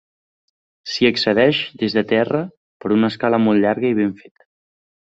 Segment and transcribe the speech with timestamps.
[0.93, 2.43] S'hi accedeix des de terra
[2.87, 4.53] per una escala molt llarga i ben feta.